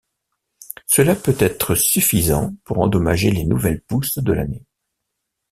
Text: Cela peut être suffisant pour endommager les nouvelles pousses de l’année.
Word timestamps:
Cela 0.87 1.13
peut 1.15 1.35
être 1.37 1.75
suffisant 1.75 2.55
pour 2.63 2.79
endommager 2.79 3.29
les 3.29 3.45
nouvelles 3.45 3.81
pousses 3.83 4.17
de 4.17 4.33
l’année. 4.33 4.65